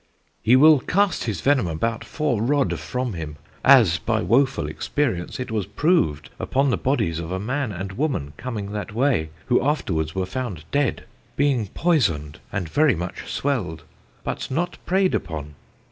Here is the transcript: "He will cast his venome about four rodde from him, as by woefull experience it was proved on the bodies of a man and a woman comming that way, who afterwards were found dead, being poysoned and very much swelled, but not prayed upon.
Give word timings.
"He 0.41 0.55
will 0.55 0.79
cast 0.79 1.25
his 1.25 1.41
venome 1.41 1.67
about 1.69 2.03
four 2.03 2.41
rodde 2.41 2.79
from 2.79 3.13
him, 3.13 3.35
as 3.63 3.99
by 3.99 4.23
woefull 4.23 4.67
experience 4.67 5.39
it 5.39 5.51
was 5.51 5.67
proved 5.67 6.31
on 6.55 6.71
the 6.71 6.77
bodies 6.77 7.19
of 7.19 7.31
a 7.31 7.37
man 7.39 7.71
and 7.71 7.91
a 7.91 7.93
woman 7.93 8.33
comming 8.35 8.71
that 8.71 8.95
way, 8.95 9.29
who 9.45 9.61
afterwards 9.63 10.15
were 10.15 10.25
found 10.25 10.63
dead, 10.71 11.03
being 11.35 11.67
poysoned 11.67 12.39
and 12.51 12.67
very 12.67 12.95
much 12.95 13.31
swelled, 13.31 13.83
but 14.23 14.49
not 14.49 14.79
prayed 14.87 15.13
upon. 15.13 15.53